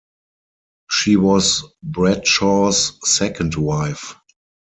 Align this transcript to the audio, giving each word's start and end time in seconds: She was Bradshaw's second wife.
She 0.89 1.15
was 1.15 1.63
Bradshaw's 1.83 2.97
second 3.07 3.53
wife. 3.53 4.15